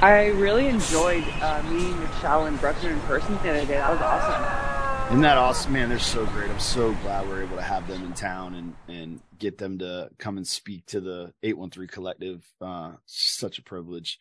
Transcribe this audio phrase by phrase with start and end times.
[0.00, 3.74] I really enjoyed uh, meeting Michelle and Bruckner in person the other day.
[3.74, 4.74] That was awesome.
[5.08, 5.88] Isn't that awesome, man?
[5.88, 6.50] They're so great.
[6.50, 10.10] I'm so glad we're able to have them in town and and get them to
[10.18, 12.44] come and speak to the 813 Collective.
[12.60, 14.18] Uh, such a privilege.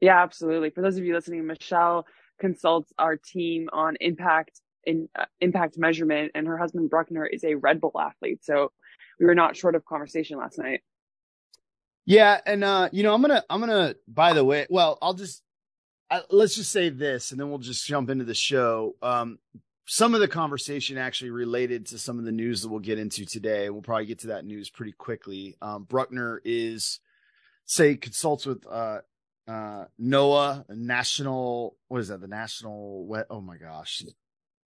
[0.00, 0.70] Yeah, absolutely.
[0.70, 2.06] For those of you listening, Michelle
[2.38, 7.54] consults our team on impact in uh, impact measurement, and her husband Bruckner is a
[7.54, 8.44] Red Bull athlete.
[8.44, 8.72] So
[9.18, 10.82] we were not short of conversation last night.
[12.06, 13.96] Yeah, and uh, you know, I'm gonna, I'm gonna.
[14.06, 15.42] By the way, well, I'll just
[16.10, 18.94] uh, let's just say this, and then we'll just jump into the show.
[19.02, 19.38] Um,
[19.86, 23.24] some of the conversation actually related to some of the news that we'll get into
[23.24, 23.70] today.
[23.70, 25.56] We'll probably get to that news pretty quickly.
[25.60, 27.00] Um, Bruckner is,
[27.64, 29.00] say, consults with uh,
[29.48, 31.76] uh, NOAA, National.
[31.88, 32.20] What is that?
[32.20, 33.04] The National.
[33.04, 34.04] What oh my gosh,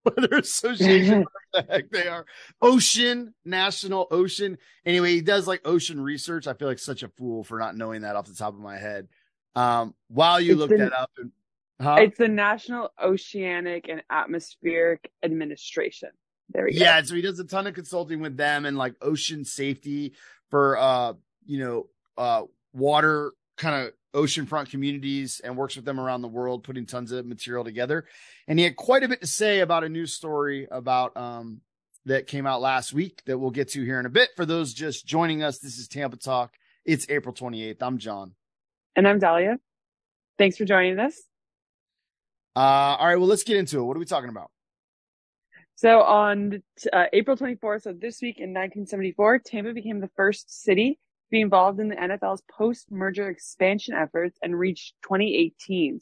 [0.04, 1.24] Weather Association.
[1.52, 2.24] the heck they are.
[2.62, 4.58] Ocean, National Ocean.
[4.84, 6.46] Anyway, he does like ocean research.
[6.46, 8.78] I feel like such a fool for not knowing that off the top of my
[8.78, 9.08] head.
[9.54, 11.32] Um, while you it's look the, that up, and,
[11.80, 11.96] huh?
[12.00, 16.10] it's the National Oceanic and Atmospheric Administration.
[16.50, 16.80] There we go.
[16.80, 20.14] Yeah, so he does a ton of consulting with them and like ocean safety
[20.50, 26.22] for uh, you know, uh, water kind of oceanfront communities and works with them around
[26.22, 28.06] the world, putting tons of material together.
[28.46, 31.60] And he had quite a bit to say about a news story about um,
[32.06, 34.30] that came out last week that we'll get to here in a bit.
[34.36, 36.54] For those just joining us, this is Tampa Talk.
[36.84, 37.82] It's April 28th.
[37.82, 38.34] I'm John.
[38.96, 39.58] And I'm Dahlia.
[40.38, 41.20] Thanks for joining us.
[42.56, 43.82] Uh, all right, well, let's get into it.
[43.82, 44.50] What are we talking about?
[45.76, 46.62] So on
[46.92, 50.98] uh, April 24th, so this week in 1974, Tampa became the first city
[51.30, 56.00] be involved in the NFL's post-merger expansion efforts and reached 2018.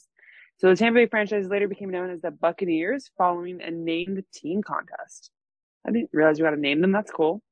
[0.58, 4.62] So the Tampa Bay franchise later became known as the Buccaneers following a named team
[4.62, 5.30] contest.
[5.86, 6.92] I didn't realize you had to name them.
[6.92, 7.42] That's cool.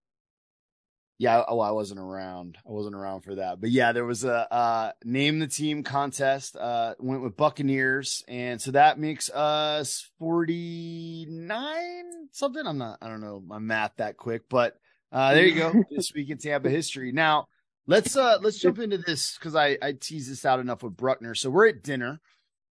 [1.18, 2.58] Yeah, oh, I wasn't around.
[2.66, 3.60] I wasn't around for that.
[3.60, 6.56] But yeah, there was a uh, name the team contest.
[6.56, 12.66] Uh, went with Buccaneers, and so that makes us forty nine something.
[12.66, 12.98] I'm not.
[13.00, 14.76] I don't know my math that quick, but
[15.12, 15.84] uh, there you go.
[15.90, 17.12] this week in Tampa history.
[17.12, 17.46] Now
[17.86, 21.34] Let's uh let's jump into this because I I teased this out enough with Bruckner.
[21.34, 22.20] So we're at dinner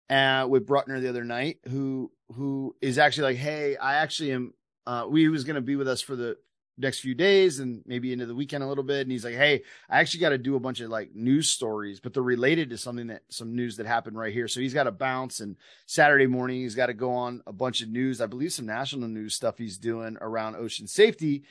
[0.09, 4.55] uh with Bruckner the other night, who who is actually like, hey, I actually am
[4.87, 6.37] uh we was gonna be with us for the
[6.79, 9.03] next few days and maybe into the weekend a little bit.
[9.03, 12.01] And he's like, Hey, I actually got to do a bunch of like news stories,
[12.01, 14.49] but they're related to something that some news that happened right here.
[14.49, 15.57] So he's got to bounce and
[15.87, 18.21] Saturday morning, he's got to go on a bunch of news.
[18.21, 21.45] I believe some national news stuff he's doing around ocean safety.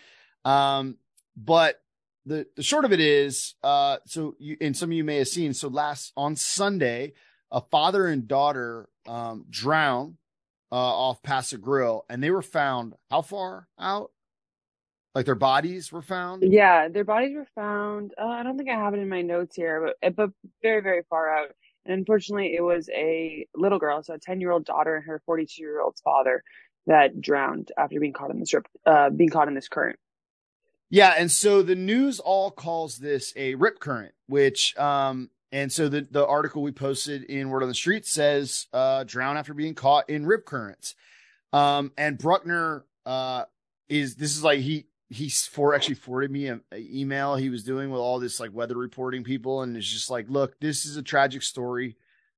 [0.43, 0.97] Um,
[1.37, 1.80] but
[2.25, 5.27] the the short of it is, uh, so you and some of you may have
[5.27, 5.53] seen.
[5.53, 7.13] So last on Sunday,
[7.51, 10.17] a father and daughter um, drowned
[10.71, 14.11] uh, off Pass-a-Grille, and they were found how far out?
[15.13, 16.43] Like their bodies were found.
[16.43, 18.13] Yeah, their bodies were found.
[18.17, 20.29] Uh, I don't think I have it in my notes here, but eh, but
[20.61, 21.49] very very far out.
[21.85, 25.21] And unfortunately, it was a little girl, so a ten year old daughter and her
[25.25, 26.43] forty two year old father
[26.87, 28.53] that drowned after being caught in this
[28.85, 29.99] uh, being caught in this current.
[30.91, 35.87] Yeah, and so the news all calls this a rip current, which um and so
[35.87, 39.73] the the article we posted in Word on the Street says uh drown after being
[39.73, 40.95] caught in rip currents.
[41.53, 43.45] Um and Bruckner uh
[43.87, 47.89] is this is like he he's for actually forwarded me an email he was doing
[47.89, 51.01] with all this like weather reporting people and it's just like look this is a
[51.01, 51.95] tragic story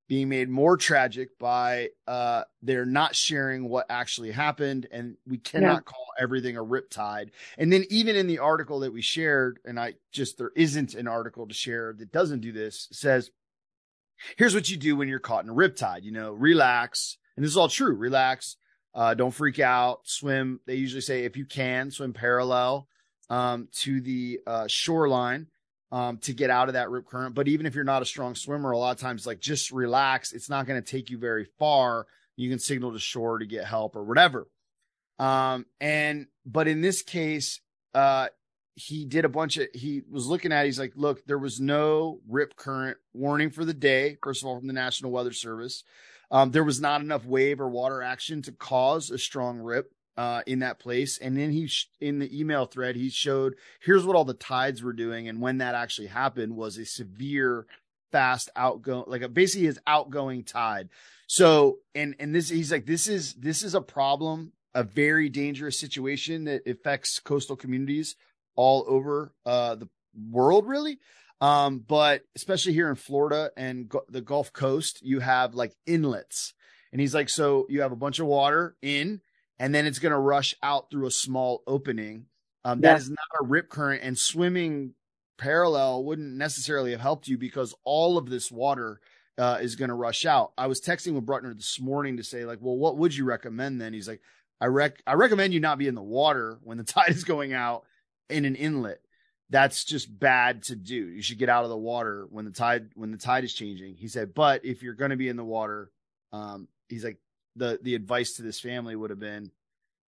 [0.08, 5.76] being made more tragic by uh they're not sharing what actually happened and we cannot
[5.76, 5.80] yeah.
[5.80, 9.94] call everything a riptide and then even in the article that we shared and i
[10.12, 13.32] just there isn't an article to share that doesn't do this says
[14.38, 17.18] here's what you do when you're caught in a riptide you know relax.
[17.36, 18.58] And this is all true relax
[18.94, 20.60] uh don't freak out swim.
[20.68, 22.88] They usually say if you can swim parallel
[23.30, 25.48] um to the uh shoreline
[25.94, 27.36] um, to get out of that rip current.
[27.36, 30.34] But even if you're not a strong swimmer, a lot of times, like just relax.
[30.34, 32.08] It's not going to take you very far.
[32.36, 34.48] You can signal to shore to get help or whatever.
[35.20, 37.62] Um, and, but in this case,
[37.94, 38.30] uh,
[38.74, 42.22] he did a bunch of, he was looking at, he's like, look, there was no
[42.28, 44.18] rip current warning for the day.
[44.24, 45.84] First of all, from the National Weather Service.
[46.32, 50.42] Um, there was not enough wave or water action to cause a strong rip uh,
[50.46, 51.18] in that place.
[51.18, 54.84] And then he, sh- in the email thread, he showed here's what all the tides
[54.84, 55.28] were doing.
[55.28, 57.66] And when that actually happened was a severe,
[58.12, 60.90] fast outgoing, like a, basically his outgoing tide.
[61.26, 65.80] So, and, and this, he's like, this is, this is a problem, a very dangerous
[65.80, 68.16] situation that affects coastal communities
[68.56, 69.90] all over, uh, the
[70.30, 71.00] world really.
[71.42, 76.54] Um, but especially here in Florida and go- the Gulf Coast, you have like inlets.
[76.92, 79.20] And he's like, so you have a bunch of water in,
[79.60, 82.26] and then it's going to rush out through a small opening.
[82.66, 82.98] Um, that yeah.
[82.98, 84.94] is not a rip current, and swimming
[85.38, 89.02] parallel wouldn't necessarily have helped you because all of this water
[89.38, 90.54] uh, is going to rush out.
[90.58, 93.82] I was texting with Bruckner this morning to say like, well, what would you recommend
[93.82, 93.94] then?
[93.94, 94.22] He's like,
[94.62, 97.54] I rec I recommend you not be in the water when the tide is going
[97.54, 97.86] out
[98.30, 99.00] in an inlet.
[99.50, 100.96] That's just bad to do.
[100.96, 103.96] You should get out of the water when the tide when the tide is changing.
[103.96, 105.92] He said, but if you're going to be in the water,
[106.32, 107.18] um, he's like
[107.56, 109.52] the the advice to this family would have been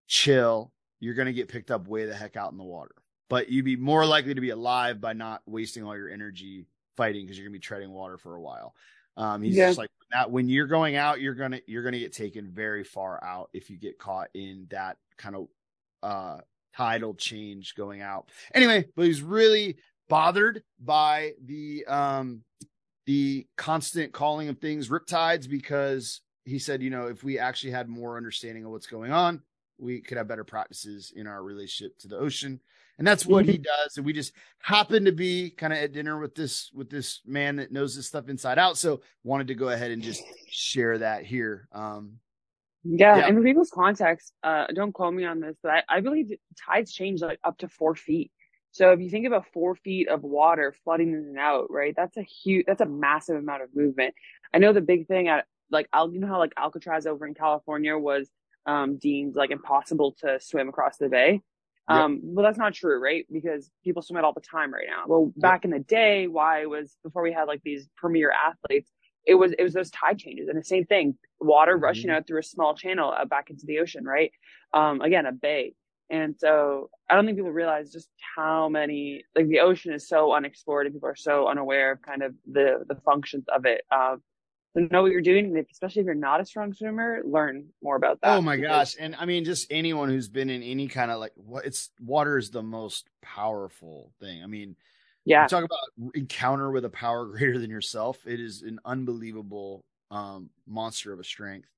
[0.06, 0.72] chill.
[1.00, 2.94] You're going to get picked up way the heck out in the water,
[3.28, 7.24] but you'd be more likely to be alive by not wasting all your energy fighting
[7.24, 8.74] because you're going to be treading water for a while.
[9.16, 9.68] Um, he's yeah.
[9.68, 13.22] just like that when you're going out, you're gonna you're gonna get taken very far
[13.22, 15.46] out if you get caught in that kind of
[16.02, 16.38] uh
[16.76, 18.30] tidal change going out.
[18.54, 19.76] Anyway, but he's really
[20.08, 22.42] bothered by the um
[23.06, 27.88] the constant calling of things riptides because he said, you know, if we actually had
[27.88, 29.42] more understanding of what's going on,
[29.78, 32.60] we could have better practices in our relationship to the ocean.
[32.98, 33.96] And that's what he does.
[33.96, 37.56] And we just happen to be kind of at dinner with this with this man
[37.56, 38.78] that knows this stuff inside out.
[38.78, 41.68] So wanted to go ahead and just share that here.
[41.72, 42.18] Um
[42.84, 43.26] yeah, yeah.
[43.26, 46.30] and for people's context uh don't quote me on this but I, I believe
[46.68, 48.30] tides change like up to four feet.
[48.70, 52.16] So if you think about four feet of water flooding in and out right that's
[52.16, 54.14] a huge that's a massive amount of movement.
[54.52, 57.96] I know the big thing at like you know how like alcatraz over in california
[57.96, 58.28] was
[58.66, 61.40] um deemed like impossible to swim across the bay
[61.88, 62.20] um, yep.
[62.24, 63.26] well, that's not true, right?
[63.30, 65.04] Because people swim it all the time right now.
[65.06, 65.64] Well, back yep.
[65.66, 68.90] in the day, why it was before we had like these premier athletes,
[69.26, 71.84] it was, it was those tide changes and the same thing, water mm-hmm.
[71.84, 74.30] rushing out through a small channel uh, back into the ocean, right?
[74.72, 75.74] Um, again, a bay.
[76.10, 80.34] And so I don't think people realize just how many, like the ocean is so
[80.34, 83.82] unexplored and people are so unaware of kind of the, the functions of it.
[84.76, 85.56] Know what you're doing.
[85.56, 88.36] And especially if you're not a strong swimmer, learn more about that.
[88.36, 88.96] Oh my gosh.
[88.98, 92.38] And I mean, just anyone who's been in any kind of like what it's water
[92.38, 94.42] is the most powerful thing.
[94.42, 94.74] I mean,
[95.24, 98.18] yeah, talk about encounter with a power greater than yourself.
[98.26, 101.68] It is an unbelievable um, monster of a strength.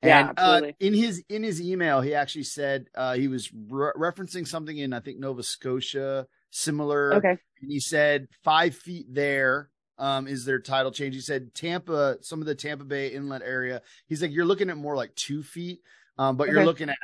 [0.00, 3.90] And yeah, uh, in his in his email, he actually said uh, he was re-
[3.96, 7.14] referencing something in I think Nova Scotia, similar.
[7.14, 7.30] Okay.
[7.30, 11.14] And he said five feet there um, is their title change.
[11.14, 13.82] He said Tampa, some of the Tampa Bay inlet area.
[14.06, 15.80] He's like, you're looking at more like two feet,
[16.18, 16.52] um, but okay.
[16.52, 16.96] you're looking at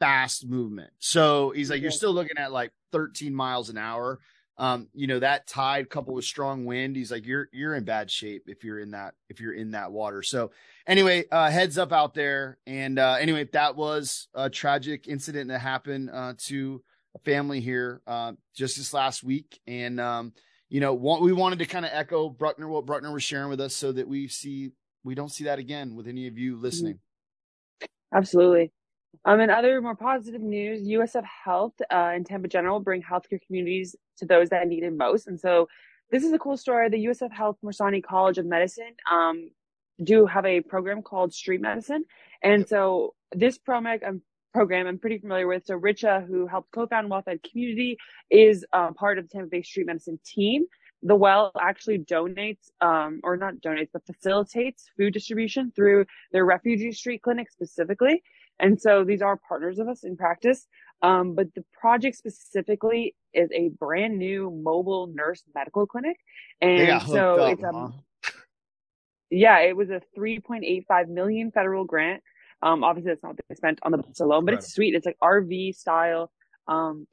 [0.00, 0.90] fast movement.
[0.98, 1.82] So he's like, okay.
[1.82, 4.18] you're still looking at like 13 miles an hour.
[4.58, 8.10] Um, you know, that tide coupled with strong wind, he's like, you're, you're in bad
[8.10, 10.22] shape if you're in that, if you're in that water.
[10.22, 10.50] So
[10.86, 12.58] anyway, uh, heads up out there.
[12.66, 16.82] And, uh, anyway, that was a tragic incident that happened, uh, to
[17.14, 19.60] a family here, uh, just this last week.
[19.66, 20.34] And, um,
[20.70, 23.74] you know, we wanted to kind of echo Bruckner, what Bruckner was sharing with us
[23.74, 24.70] so that we see,
[25.02, 27.00] we don't see that again with any of you listening.
[28.14, 28.72] Absolutely.
[29.24, 33.96] Um, and other more positive news, USF Health uh, and Tampa General bring healthcare communities
[34.18, 35.26] to those that need it most.
[35.26, 35.66] And so
[36.12, 36.88] this is a cool story.
[36.88, 39.50] The USF Health Morsani College of Medicine um,
[40.02, 42.04] do have a program called Street Medicine.
[42.42, 44.22] And so this program, I'm
[44.52, 45.66] program I'm pretty familiar with.
[45.66, 47.96] So Richa, who helped co-found WellFed Community,
[48.30, 50.66] is um, part of the Tampa Bay Street Medicine team.
[51.02, 56.92] The Well actually donates, um, or not donates, but facilitates food distribution through their refugee
[56.92, 58.22] street clinic specifically.
[58.58, 60.66] And so these are partners of us in practice.
[61.02, 66.18] Um, but the project specifically is a brand new mobile nurse medical clinic.
[66.60, 67.88] And so up, it's a, huh?
[69.30, 72.22] yeah, it was a 3.85 million federal grant
[72.62, 74.58] um, obviously that's not what they spent on the bus alone, but right.
[74.62, 74.94] it's sweet.
[74.94, 76.30] It's like RV style.
[76.68, 77.06] Um,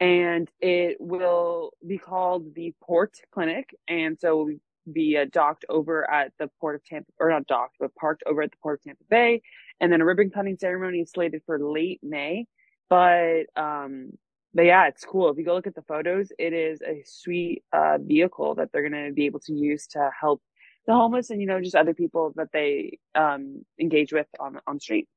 [0.00, 3.74] and it will be called the Port Clinic.
[3.88, 4.56] And so we'll
[4.92, 8.42] be uh, docked over at the Port of Tampa, or not docked, but parked over
[8.42, 9.42] at the Port of Tampa Bay.
[9.80, 12.46] And then a ribbon cutting ceremony is slated for late May.
[12.90, 14.10] But, um,
[14.52, 15.30] but yeah, it's cool.
[15.30, 18.86] If you go look at the photos, it is a sweet, uh, vehicle that they're
[18.86, 20.42] going to be able to use to help
[20.86, 24.80] the homeless and you know just other people that they um, engage with on on
[24.80, 25.08] street.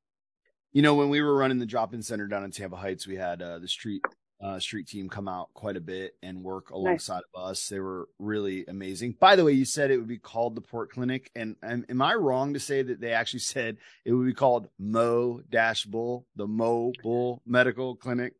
[0.73, 3.41] You know, when we were running the drop-in center down in Tampa Heights, we had
[3.41, 4.01] uh, the street
[4.41, 7.23] uh, street team come out quite a bit and work alongside nice.
[7.33, 7.69] of us.
[7.69, 9.15] They were really amazing.
[9.19, 12.01] By the way, you said it would be called the Port Clinic, and, and am
[12.01, 16.27] I wrong to say that they actually said it would be called Mo Dash Bull,
[16.35, 18.33] the Mo Bull Medical Clinic?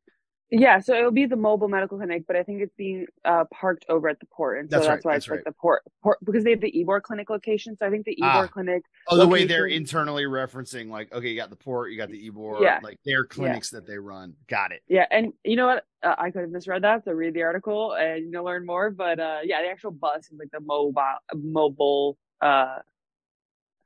[0.58, 3.86] Yeah, so it'll be the mobile medical clinic, but I think it's being uh, parked
[3.90, 5.38] over at the port, and so that's, that's right, why it's right.
[5.38, 7.76] like the port, port because they have the Ybor Clinic location.
[7.78, 8.48] So I think the Ybor ah.
[8.48, 8.84] Clinic.
[9.10, 12.30] Oh, the way they're internally referencing, like, okay, you got the port, you got the
[12.30, 12.80] Ybor, yeah.
[12.82, 13.80] like their clinics yeah.
[13.80, 14.34] that they run.
[14.48, 14.82] Got it.
[14.88, 15.86] Yeah, and you know what?
[16.02, 18.92] Uh, I could have misread that, so read the article and you know learn more.
[18.92, 20.94] But uh, yeah, the actual bus is like the mobile
[21.36, 22.78] mobile uh,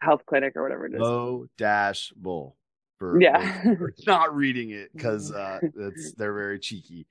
[0.01, 0.99] health clinic or whatever it is.
[0.99, 2.58] Mo dash bull
[2.99, 3.63] for, yeah.
[3.63, 7.07] for not reading it because uh, it's they're very cheeky.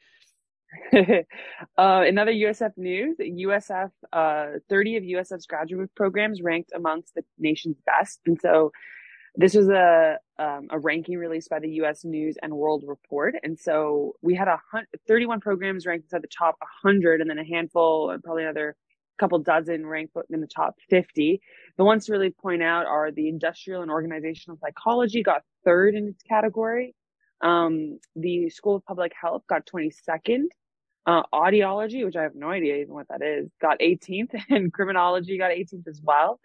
[0.92, 1.22] uh,
[1.78, 8.20] another USF news, USF, uh, 30 of USF's graduate programs ranked amongst the nation's best.
[8.26, 8.70] And so
[9.34, 12.04] this was a, um, a ranking released by the U.S.
[12.04, 13.34] News and World Report.
[13.42, 14.58] And so we had a
[15.06, 18.76] 31 programs ranked inside the top 100 and then a handful and probably another
[19.18, 21.40] couple dozen ranked in the top 50.
[21.76, 26.08] The ones to really point out are the industrial and organizational psychology got third in
[26.08, 26.94] its category.
[27.42, 30.44] Um, the School of Public Health got 22nd.
[31.06, 35.36] Uh, audiology, which I have no idea even what that is, got 18th, and criminology
[35.38, 36.40] got 18th as well.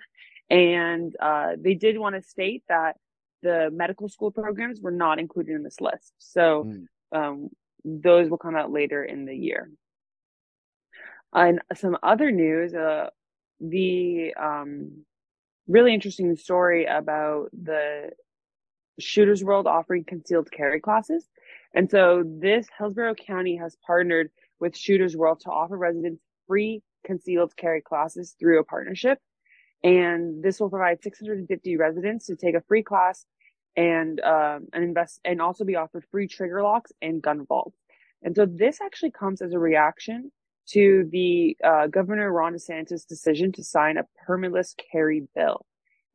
[0.49, 2.97] And uh, they did want to state that
[3.41, 6.13] the medical school programs were not included in this list.
[6.17, 6.85] So mm.
[7.17, 7.49] um,
[7.83, 9.69] those will come out later in the year.
[11.33, 13.09] And some other news, uh,
[13.59, 15.05] the um,
[15.67, 18.11] really interesting story about the
[18.99, 21.27] Shooters World offering concealed carry classes.
[21.73, 27.55] And so this Hillsborough County has partnered with Shooters World to offer residents free concealed
[27.57, 29.19] carry classes through a partnership.
[29.83, 33.25] And this will provide 650 residents to take a free class
[33.75, 37.77] and, um, and invest and also be offered free trigger locks and gun vaults.
[38.21, 40.31] And so this actually comes as a reaction
[40.69, 45.65] to the uh, Governor Ron DeSantis decision to sign a permitless carry bill.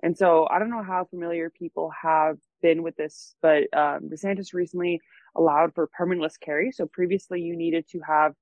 [0.03, 4.53] And so I don't know how familiar people have been with this, but um, DeSantis
[4.53, 5.01] recently
[5.37, 6.71] allowed for permitless carry.
[6.73, 8.33] So previously you needed to have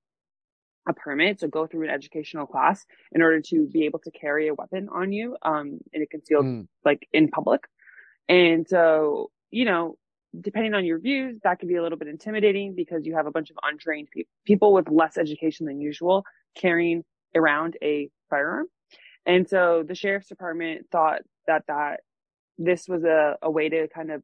[0.89, 4.49] a permit to go through an educational class in order to be able to carry
[4.49, 6.67] a weapon on you um, in a concealed, mm.
[6.85, 7.63] like in public.
[8.29, 9.97] And so, you know,
[10.41, 13.31] depending on your views, that could be a little bit intimidating because you have a
[13.31, 17.03] bunch of untrained pe- people with less education than usual carrying
[17.35, 18.67] around a firearm.
[19.25, 22.01] And so the sheriff's department thought that that
[22.59, 24.23] this was a, a way to kind of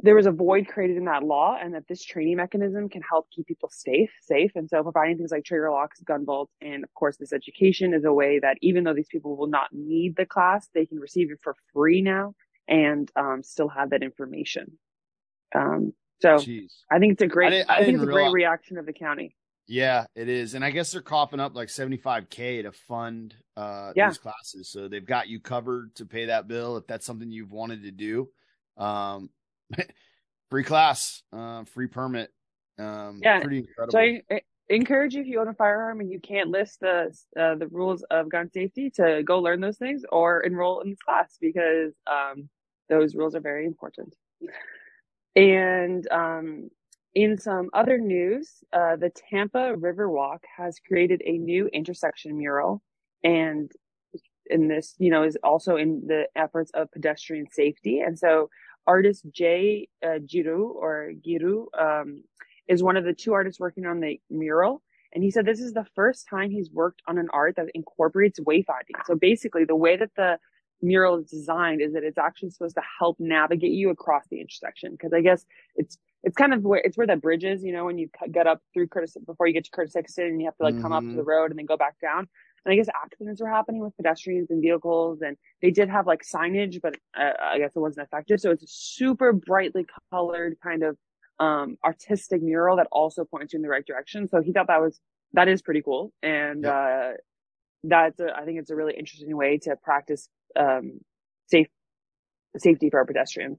[0.00, 3.28] there was a void created in that law and that this training mechanism can help
[3.30, 6.92] keep people safe safe and so providing things like trigger locks gun vaults and of
[6.94, 10.26] course this education is a way that even though these people will not need the
[10.26, 12.34] class they can receive it for free now
[12.68, 14.78] and um, still have that information.
[15.54, 16.72] Um, so Jeez.
[16.90, 18.92] I think it's a great, I, I, I think it's a great reaction of the
[18.92, 19.36] county.
[19.66, 20.54] Yeah, it is.
[20.54, 24.08] And I guess they're coughing up like 75K to fund uh, yeah.
[24.08, 24.68] these classes.
[24.68, 27.90] So they've got you covered to pay that bill if that's something you've wanted to
[27.90, 28.28] do.
[28.76, 29.30] Um,
[30.50, 32.30] free class, uh, free permit.
[32.78, 33.40] Um, yeah.
[33.40, 33.92] Pretty incredible.
[33.92, 37.14] So I, I, encourage you if you own a firearm and you can't list the
[37.38, 40.98] uh, the rules of gun safety to go learn those things or enroll in this
[41.06, 42.48] class because um,
[42.88, 44.12] those rules are very important.
[45.36, 46.70] And um,
[47.14, 52.82] in some other news, uh, the Tampa Riverwalk has created a new intersection mural,
[53.22, 53.70] and
[54.46, 58.00] in this, you know, is also in the efforts of pedestrian safety.
[58.00, 58.50] And so,
[58.86, 62.24] artist Jay uh, Giru or Giru um,
[62.68, 64.82] is one of the two artists working on the mural.
[65.14, 68.40] And he said this is the first time he's worked on an art that incorporates
[68.40, 69.06] wayfinding.
[69.06, 70.38] So basically, the way that the
[70.82, 74.90] mural is designed is that it's actually supposed to help navigate you across the intersection.
[74.92, 77.84] Because I guess it's it's kind of where it's where that bridge is, you know,
[77.84, 80.56] when you get up through Curtis before you get to Curtis Dixon and you have
[80.56, 80.82] to like mm-hmm.
[80.82, 81.28] come up to the mm-hmm.
[81.28, 82.26] road and then go back down.
[82.64, 86.22] And I guess accidents were happening with pedestrians and vehicles, and they did have like
[86.22, 88.40] signage, but uh, I guess it wasn't effective.
[88.40, 90.96] So it's a super brightly colored kind of
[91.38, 94.28] um, artistic mural that also points you in the right direction.
[94.28, 94.98] So he thought that was
[95.34, 96.72] that is pretty cool, and yep.
[96.72, 97.10] uh,
[97.82, 101.00] that's a, I think it's a really interesting way to practice um,
[101.48, 101.66] safe
[102.56, 103.58] safety for our pedestrians.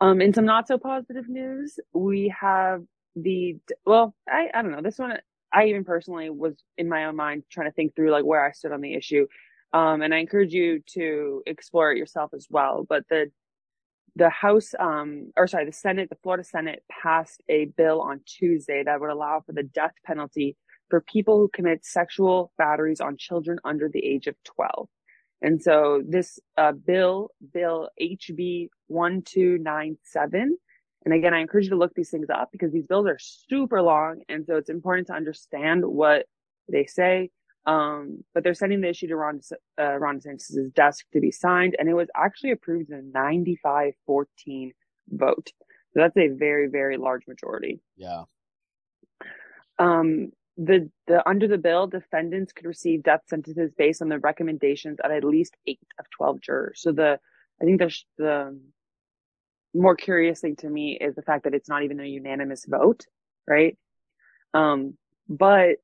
[0.00, 2.82] Um, in some not so positive news, we have
[3.14, 5.18] the well, I I don't know this one.
[5.52, 8.52] I even personally was in my own mind trying to think through like where I
[8.52, 9.26] stood on the issue.
[9.72, 12.86] Um, and I encourage you to explore it yourself as well.
[12.88, 13.30] But the
[14.16, 18.82] the House, um, or sorry, the Senate, the Florida Senate passed a bill on Tuesday
[18.84, 20.56] that would allow for the death penalty
[20.90, 24.88] for people who commit sexual batteries on children under the age of 12.
[25.42, 30.56] And so this uh, bill, Bill HB 1297,
[31.06, 33.80] and again, I encourage you to look these things up because these bills are super
[33.80, 34.22] long.
[34.28, 36.26] And so it's important to understand what
[36.70, 37.30] they say.
[37.64, 39.40] Um, but they're sending the issue to Ron,
[39.80, 41.76] uh, Ron DeSantis' desk to be signed.
[41.78, 44.72] And it was actually approved in a 95 14
[45.10, 45.52] vote.
[45.94, 47.80] So that's a very, very large majority.
[47.96, 48.24] Yeah.
[49.78, 54.98] Um, the, the under the bill, defendants could receive death sentences based on the recommendations
[55.02, 56.80] of at least eight of 12 jurors.
[56.80, 57.18] So the,
[57.60, 58.58] I think the, the
[59.74, 63.04] more curious thing to me is the fact that it's not even a unanimous vote,
[63.46, 63.76] right?
[64.54, 64.96] Um,
[65.28, 65.76] but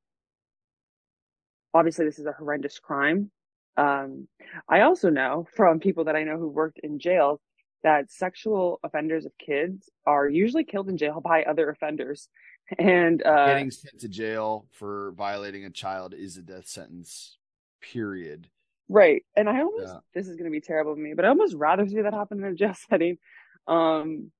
[1.74, 3.30] obviously this is a horrendous crime.
[3.76, 4.28] Um,
[4.68, 7.40] I also know from people that I know who worked in jails
[7.82, 12.28] that sexual offenders of kids are usually killed in jail by other offenders.
[12.78, 17.36] And uh, getting sent to jail for violating a child is a death sentence.
[17.80, 18.48] Period.
[18.88, 19.24] Right.
[19.36, 20.00] And I almost yeah.
[20.14, 22.38] this is going to be terrible of me, but I almost rather see that happen
[22.38, 23.18] in a jail setting.
[23.66, 24.30] Um,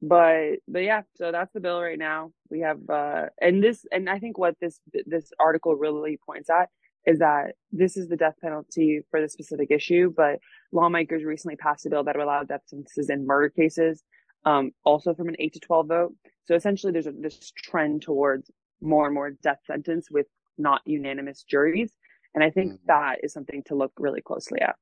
[0.00, 2.32] but but yeah, so that's the bill right now.
[2.50, 6.68] We have uh, and this and I think what this this article really points at
[7.06, 10.38] is that this is the death penalty for the specific issue, but
[10.72, 14.02] lawmakers recently passed a bill that would allow death sentences in murder cases,
[14.44, 16.14] um, also from an eight to 12 vote.
[16.44, 20.26] So essentially there's a, this trend towards more and more death sentence with
[20.58, 21.92] not unanimous juries.
[22.34, 22.86] And I think mm-hmm.
[22.86, 24.76] that is something to look really closely at.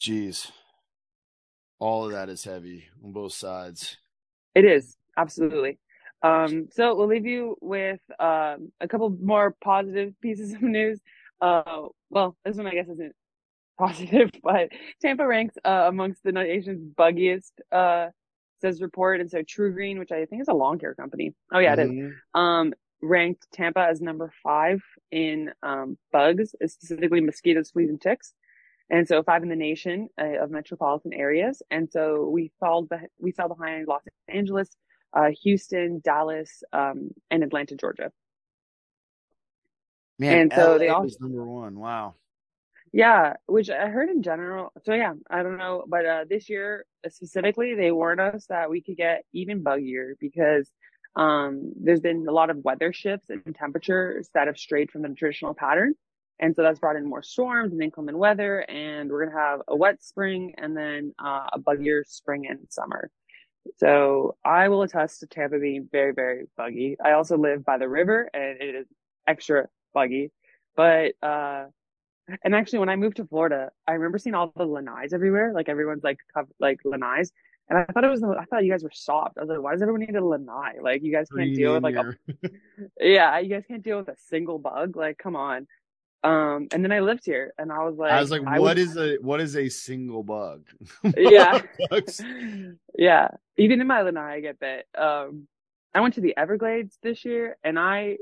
[0.00, 0.50] Jeez.
[1.78, 3.98] All of that is heavy on both sides.
[4.54, 5.78] It is, absolutely.
[6.22, 11.00] Um, so we'll leave you with um, a couple more positive pieces of news.
[11.40, 13.14] Uh, well, this one I guess isn't
[13.80, 14.68] positive, but
[15.00, 18.08] Tampa ranks uh, amongst the nation's buggiest, uh,
[18.60, 19.20] says report.
[19.20, 21.34] And so TruGreen, which I think is a lawn care company.
[21.52, 21.80] Oh yeah, mm-hmm.
[21.80, 21.90] it is.
[21.90, 22.40] Mm-hmm.
[22.40, 28.34] Um, ranked Tampa as number five in um, bugs, specifically mosquitoes, fleas, and ticks.
[28.90, 31.62] And so five in the nation uh, of metropolitan areas.
[31.70, 34.68] And so we fell, be- we fell behind Los Angeles,
[35.16, 38.10] uh, Houston, Dallas, um, and Atlanta, Georgia.
[40.18, 41.78] Man, and so LA they all was number one.
[41.78, 42.16] Wow.
[42.92, 44.72] Yeah, which I heard in general.
[44.84, 48.82] So yeah, I don't know, but uh, this year specifically, they warned us that we
[48.82, 50.70] could get even buggier because
[51.14, 55.08] um, there's been a lot of weather shifts and temperatures that have strayed from the
[55.10, 55.94] traditional pattern.
[56.40, 58.60] And so that's brought in more storms and inclement weather.
[58.68, 63.10] And we're to have a wet spring and then uh, a buggier spring and summer.
[63.78, 66.96] So I will attest to Tampa being very, very buggy.
[67.04, 68.86] I also live by the river and it is
[69.26, 70.32] extra buggy.
[70.76, 71.66] But, uh,
[72.44, 75.52] and actually when I moved to Florida, I remember seeing all the lanais everywhere.
[75.54, 77.30] Like everyone's like, covered, like lanais.
[77.68, 79.38] And I thought it was, I thought you guys were soft.
[79.38, 80.78] I was like, why does everyone need a lanai?
[80.82, 82.16] Like you guys can't deal with like a,
[83.00, 84.96] yeah, you guys can't deal with a single bug.
[84.96, 85.68] Like, come on.
[86.22, 88.96] Um, and then I lived here and I was like, I was like, what is
[88.96, 90.64] a, what is a single bug?
[91.16, 91.62] yeah.
[92.98, 93.28] yeah.
[93.56, 94.86] Even in my lanai, I get bit.
[94.98, 95.46] Um,
[95.94, 98.18] I went to the Everglades this year and I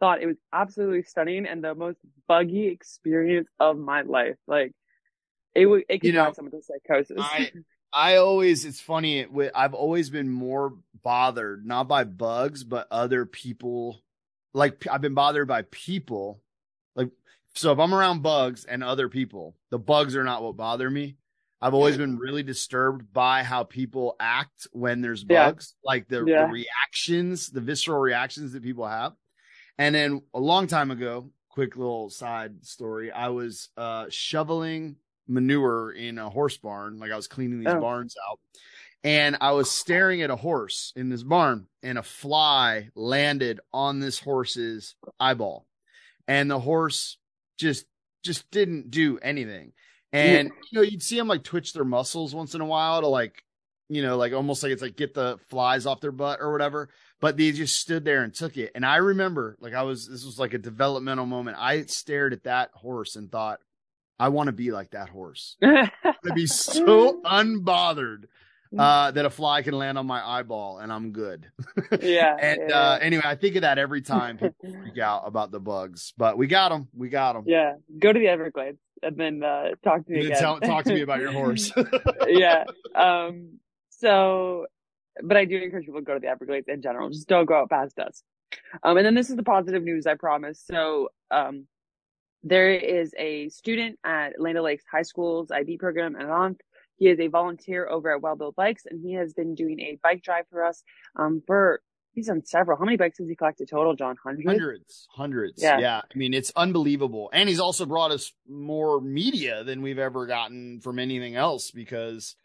[0.00, 4.36] thought it was absolutely stunning and the most buggy experience of my life.
[4.48, 4.72] Like
[5.54, 7.18] it would, it could you know, someone to psychosis.
[7.20, 7.52] I,
[7.92, 9.20] I always, it's funny.
[9.20, 14.00] It I've always been more bothered, not by bugs, but other people.
[14.54, 16.40] Like I've been bothered by people.
[16.96, 17.10] Like,
[17.54, 21.16] so if I'm around bugs and other people, the bugs are not what bother me.
[21.62, 25.88] I've always been really disturbed by how people act when there's bugs, yeah.
[25.90, 26.46] like the, yeah.
[26.46, 29.12] the reactions, the visceral reactions that people have.
[29.80, 35.90] And then a long time ago, quick little side story, I was uh, shoveling manure
[35.90, 36.98] in a horse barn.
[36.98, 37.80] Like I was cleaning these oh.
[37.80, 38.38] barns out
[39.02, 44.00] and I was staring at a horse in this barn and a fly landed on
[44.00, 45.66] this horse's eyeball
[46.28, 47.16] and the horse
[47.58, 47.86] just,
[48.22, 49.72] just didn't do anything.
[50.12, 50.54] And, yeah.
[50.70, 53.42] you know, you'd see them like twitch their muscles once in a while to like,
[53.88, 56.90] you know, like almost like it's like get the flies off their butt or whatever.
[57.20, 58.72] But they just stood there and took it.
[58.74, 61.58] And I remember, like, I was, this was like a developmental moment.
[61.60, 63.60] I stared at that horse and thought,
[64.18, 65.56] I want to be like that horse.
[65.62, 68.24] to be so unbothered
[68.78, 71.46] uh, that a fly can land on my eyeball and I'm good.
[72.00, 72.36] yeah.
[72.40, 72.78] and yeah.
[72.78, 76.38] Uh, anyway, I think of that every time people freak out about the bugs, but
[76.38, 76.88] we got them.
[76.94, 77.44] We got them.
[77.46, 77.74] Yeah.
[77.98, 80.38] Go to the Everglades and then uh, talk to me again.
[80.38, 81.72] Tell, talk to me about your horse.
[82.28, 82.64] yeah.
[82.94, 83.58] Um.
[83.88, 84.66] So,
[85.22, 87.10] but I do encourage people to go to the Everglades in general.
[87.10, 88.22] Just don't go out past us.
[88.82, 88.96] Um.
[88.96, 90.62] And then this is the positive news, I promise.
[90.70, 91.66] So, um,
[92.42, 96.56] there is a student at Land Lakes High School's IB program, Anant.
[96.96, 99.98] He is a volunteer over at Well Built Bikes, and he has been doing a
[100.02, 100.82] bike drive for us
[101.16, 101.80] um, for
[102.12, 102.78] he's done several.
[102.78, 104.16] How many bikes has he collected total, John?
[104.22, 104.46] Hundreds?
[104.46, 105.08] Hundreds.
[105.10, 105.62] Hundreds.
[105.62, 105.78] Yeah.
[105.78, 105.98] yeah.
[105.98, 107.30] I mean, it's unbelievable.
[107.32, 112.36] And he's also brought us more media than we've ever gotten from anything else because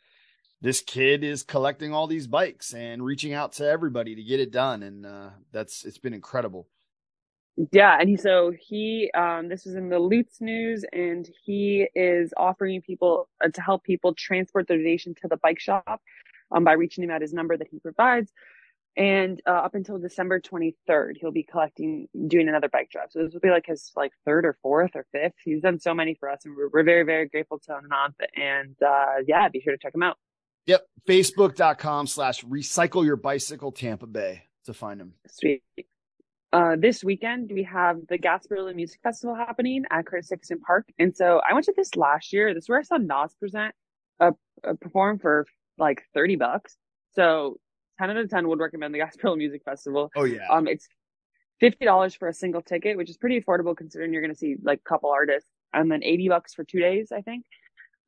[0.65, 4.49] this kid is collecting all these bikes and reaching out to everybody to get it
[4.49, 4.81] done.
[4.81, 6.67] And uh, that's, it's been incredible.
[7.71, 12.33] Yeah, and he so he um this was in the Lutz news, and he is
[12.35, 16.01] offering people uh, to help people transport their donation to the bike shop
[16.51, 18.33] um by reaching him at his number that he provides.
[18.97, 23.07] And uh, up until December 23rd, he'll be collecting, doing another bike drive.
[23.11, 25.35] So this will be like his like third or fourth or fifth.
[25.43, 27.89] He's done so many for us, and we're, we're very very grateful to him
[28.35, 30.17] And uh, yeah, be sure to check him out.
[30.67, 35.13] Yep, Facebook.com slash Recycle Your Bicycle Tampa Bay to find them.
[35.27, 35.63] Sweet.
[36.51, 41.15] Uh, this weekend we have the Gasparilla Music Festival happening at Curtis Dickinson Park, and
[41.15, 42.53] so I went to this last year.
[42.53, 43.75] This is where I saw Nas present,
[44.19, 44.31] uh,
[44.63, 45.45] uh, perform for
[45.77, 46.77] like thirty bucks.
[47.13, 47.59] So
[47.99, 50.11] 10 out of 10 would recommend the Gasparilla Music Festival.
[50.15, 50.47] Oh yeah.
[50.51, 50.87] Um, it's
[51.61, 54.79] $50 for a single ticket, which is pretty affordable considering you're going to see like
[54.85, 57.45] a couple artists and then 80 bucks for two days, I think.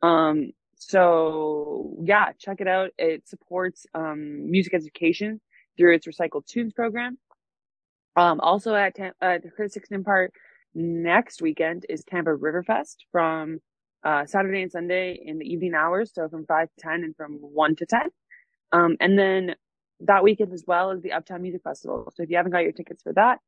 [0.02, 2.92] Um, so yeah, check it out.
[2.98, 5.42] It supports, um, music education
[5.78, 7.18] through its recycled tunes program.
[8.16, 10.34] Um, also at, Tam- uh, the Chris Dixon Park
[10.74, 13.60] next weekend is Tampa Riverfest from,
[14.04, 16.12] uh, Saturday and Sunday in the evening hours.
[16.14, 18.02] So from five to 10 and from one to 10.
[18.72, 19.56] Um, and then
[20.02, 22.12] that weekend as well is the Uptown Music Festival.
[22.16, 23.40] So if you haven't got your tickets for that,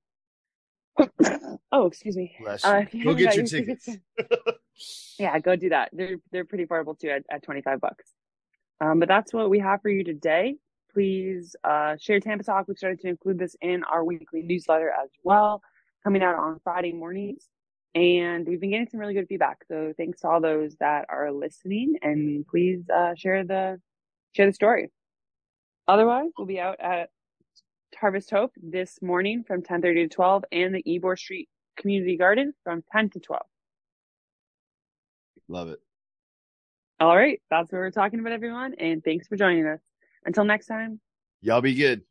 [1.71, 2.35] oh, excuse me.
[2.63, 3.85] Uh, go get your, tickets.
[3.85, 4.59] tickets
[5.19, 5.89] yeah, go do that.
[5.93, 8.13] They're they're pretty affordable too at, at 25 bucks.
[8.81, 10.55] Um, but that's what we have for you today.
[10.93, 12.67] Please uh, share Tampa Talk.
[12.67, 15.61] We've started to include this in our weekly newsletter as well,
[16.03, 17.47] coming out on Friday mornings.
[17.95, 19.59] And we've been getting some really good feedback.
[19.67, 23.79] So thanks to all those that are listening and please uh, share the
[24.33, 24.91] share the story.
[25.87, 27.09] Otherwise, we'll be out at
[27.95, 32.83] Harvest Hope this morning from 10:30 to 12 and the Ybor Street Community Garden from
[32.91, 33.41] 10 to 12.
[35.47, 35.79] Love it.
[36.99, 39.79] All right, that's what we're talking about everyone and thanks for joining us.
[40.25, 40.99] Until next time.
[41.41, 42.03] Y'all be good.